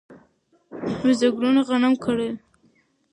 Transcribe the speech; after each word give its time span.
بزګرو 0.99 1.51
غنم 1.67 1.93
کرلی 2.03 2.29
و. 2.35 2.39